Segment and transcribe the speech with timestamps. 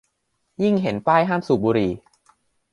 [0.63, 1.91] ยิ่งเห็นป้ายห้ามสูบบุหรี่